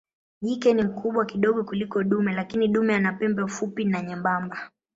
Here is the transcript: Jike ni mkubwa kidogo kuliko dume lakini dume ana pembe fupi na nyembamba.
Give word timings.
Jike 0.41 0.73
ni 0.73 0.83
mkubwa 0.83 1.25
kidogo 1.25 1.63
kuliko 1.63 2.03
dume 2.03 2.33
lakini 2.33 2.67
dume 2.67 2.95
ana 2.95 3.13
pembe 3.13 3.47
fupi 3.47 3.85
na 3.85 4.01
nyembamba. 4.01 4.57